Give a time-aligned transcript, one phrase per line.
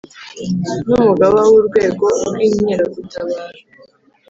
[0.87, 3.45] N’ umugaba w ‘urwego rw’ Inkeragutabara